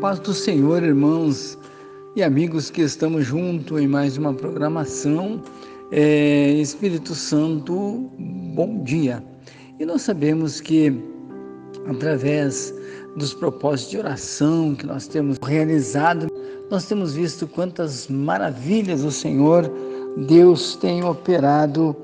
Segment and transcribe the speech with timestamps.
[0.00, 1.58] Paz do Senhor, irmãos
[2.14, 5.42] e amigos que estamos juntos em mais uma programação.
[5.90, 8.08] É, Espírito Santo,
[8.54, 9.24] bom dia.
[9.80, 10.92] E nós sabemos que
[11.88, 12.72] através
[13.16, 16.28] dos propósitos de oração que nós temos realizado,
[16.70, 19.68] nós temos visto quantas maravilhas o Senhor
[20.28, 21.96] Deus tem operado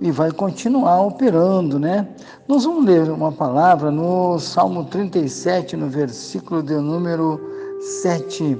[0.00, 2.08] e vai continuar operando, né?
[2.48, 7.40] Nós vamos ler uma palavra no Salmo 37, no versículo de número
[8.02, 8.56] 7,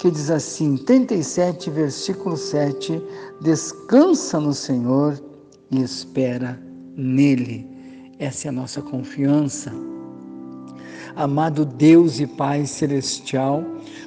[0.00, 3.00] que diz assim: 37, versículo 7:
[3.40, 5.22] Descansa no Senhor
[5.70, 6.60] e espera
[6.96, 7.68] nele.
[8.18, 9.72] Essa é a nossa confiança.
[11.16, 13.64] Amado Deus e Pai Celestial,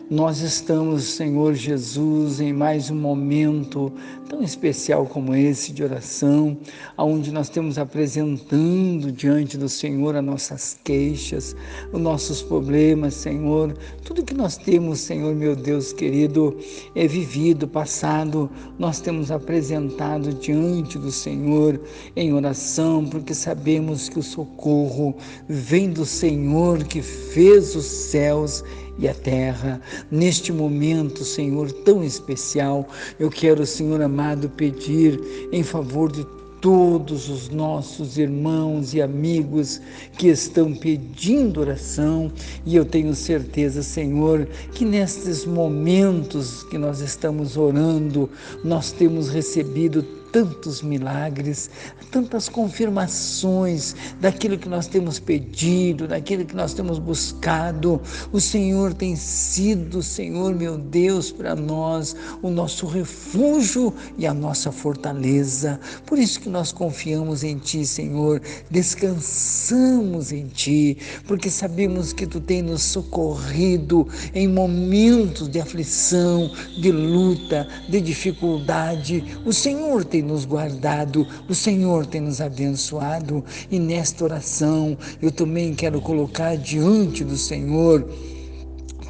[0.09, 3.91] nós estamos, Senhor Jesus, em mais um momento
[4.33, 6.57] tão especial como esse de oração,
[6.97, 11.55] onde nós temos apresentando diante do Senhor as nossas queixas,
[11.91, 16.57] os nossos problemas, Senhor, tudo que nós temos, Senhor, meu Deus querido,
[16.95, 18.49] é vivido, passado,
[18.79, 21.79] nós temos apresentado diante do Senhor
[22.15, 25.15] em oração, porque sabemos que o socorro
[25.47, 28.63] vem do Senhor que fez os céus
[28.97, 29.81] e a terra.
[30.11, 32.87] Neste momento, Senhor, tão especial,
[33.19, 35.19] eu quero, Senhor amado, pedir
[35.51, 36.25] em favor de
[36.63, 39.81] todos os nossos irmãos e amigos
[40.17, 42.31] que estão pedindo oração,
[42.65, 48.29] e eu tenho certeza, Senhor, que nestes momentos que nós estamos orando,
[48.63, 51.69] nós temos recebido tantos milagres,
[52.11, 58.01] tantas confirmações daquilo que nós temos pedido, daquilo que nós temos buscado.
[58.31, 64.71] O Senhor tem sido, Senhor meu Deus, para nós o nosso refúgio e a nossa
[64.71, 65.79] fortaleza.
[66.03, 72.41] Por isso que nós confiamos em Ti, Senhor, descansamos em Ti, porque sabemos que Tu
[72.41, 79.23] tem nos socorrido em momentos de aflição, de luta, de dificuldade.
[79.45, 83.43] O Senhor tem nos guardado, o Senhor tem nos abençoado.
[83.69, 88.07] E nesta oração eu também quero colocar diante do Senhor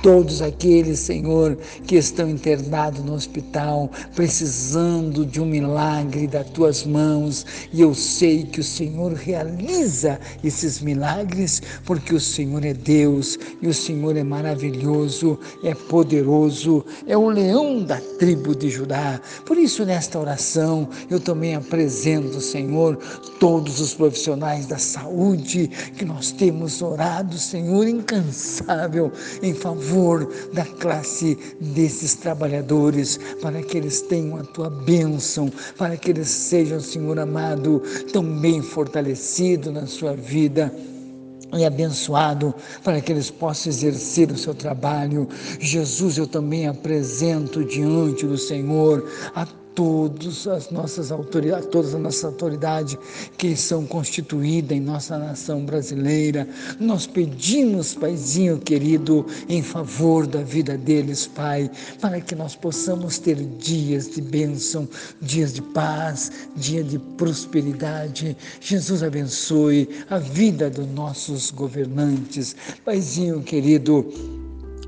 [0.03, 7.45] todos aqueles, Senhor, que estão internados no hospital, precisando de um milagre das tuas mãos,
[7.71, 13.67] e eu sei que o Senhor realiza esses milagres, porque o Senhor é Deus e
[13.67, 19.21] o Senhor é maravilhoso, é poderoso, é o leão da tribo de Judá.
[19.45, 22.97] Por isso, nesta oração, eu também apresento, Senhor,
[23.39, 29.09] todos os profissionais da saúde que nós temos orado, Senhor, incansável
[29.41, 35.95] em favor favor da classe desses trabalhadores, para que eles tenham a tua bênção, para
[35.95, 37.81] que eles sejam, Senhor amado,
[38.11, 40.73] também fortalecidos na sua vida
[41.55, 45.29] e abençoado para que eles possam exercer o seu trabalho.
[45.59, 49.45] Jesus, eu também apresento diante do Senhor a
[49.75, 52.97] todas as nossas autoridades, todas as nossas autoridades
[53.38, 56.47] que são constituídas em nossa nação brasileira.
[56.79, 61.69] Nós pedimos, Paizinho querido, em favor da vida deles, Pai,
[62.00, 64.88] para que nós possamos ter dias de bênção,
[65.22, 68.38] dias de paz, dia de prosperidade.
[68.59, 72.56] Jesus abençoe a vida dos nossos governantes.
[72.85, 74.42] Paizinho querido,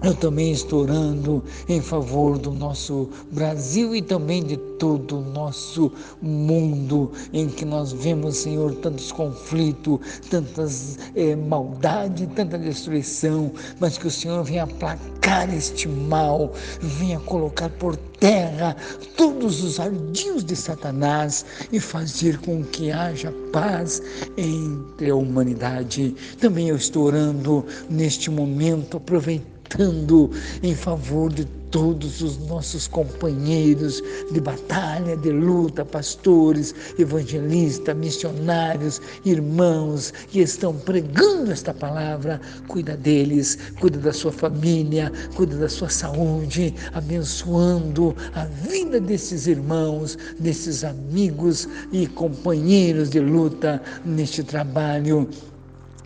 [0.05, 5.91] eu também estou orando em favor do nosso Brasil e também de todo o nosso
[6.21, 9.99] mundo, em que nós vemos, Senhor, tantos conflitos,
[10.29, 17.69] tantas é, maldade, tanta destruição, mas que o Senhor venha aplacar este mal, venha colocar
[17.69, 18.75] por terra
[19.17, 24.03] todos os ardis de Satanás e fazer com que haja paz
[24.37, 26.15] entre a humanidade.
[26.39, 30.29] Também eu estou orando neste momento, aproveitando lutando
[30.61, 40.13] em favor de todos os nossos companheiros de batalha, de luta, pastores, evangelistas, missionários, irmãos
[40.29, 42.39] que estão pregando esta palavra.
[42.67, 50.17] Cuida deles, cuida da sua família, cuida da sua saúde, abençoando a vida desses irmãos,
[50.39, 55.27] desses amigos e companheiros de luta neste trabalho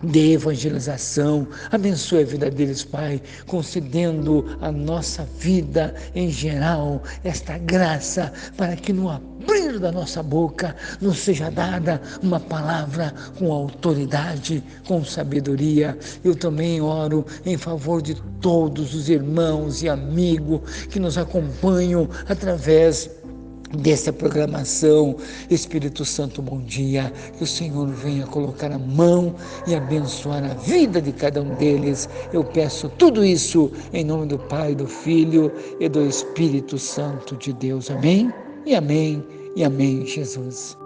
[0.02, 1.46] de evangelização.
[1.70, 8.92] Abençoe a vida deles, Pai, concedendo a nossa vida em geral esta graça para que
[8.92, 15.98] no abrir da nossa boca nos seja dada uma palavra com autoridade, com sabedoria.
[16.22, 23.10] Eu também oro em favor de todos os irmãos e amigos que nos acompanham através
[23.76, 25.16] dessa programação.
[25.48, 27.12] Espírito Santo, bom dia.
[27.36, 29.34] Que o Senhor venha colocar a mão
[29.66, 32.08] e abençoar a vida de cada um deles.
[32.32, 37.52] Eu peço tudo isso em nome do Pai, do Filho e do Espírito Santo de
[37.52, 37.90] Deus.
[37.90, 38.32] Amém?
[38.66, 39.24] E amém.
[39.56, 40.79] E amém, Jesus.